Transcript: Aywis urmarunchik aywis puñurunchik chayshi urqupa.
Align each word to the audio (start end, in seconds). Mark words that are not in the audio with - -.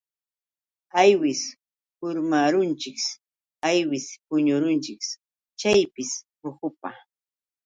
Aywis 1.01 1.41
urmarunchik 2.07 2.97
aywis 3.69 4.07
puñurunchik 4.27 5.01
chayshi 5.59 6.07
urqupa. 6.45 6.89